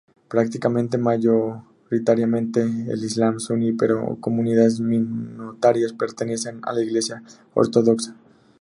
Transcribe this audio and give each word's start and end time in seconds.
Practican 0.29 0.73
mayoritariamente 0.99 2.63
el 2.63 3.03
islam 3.05 3.39
suní, 3.39 3.73
pero 3.73 4.15
comunidades 4.19 4.79
minoritarias 4.79 5.93
pertenecen 5.93 6.59
a 6.63 6.73
la 6.73 6.81
Iglesia 6.81 7.21
ortodoxa. 7.53 8.15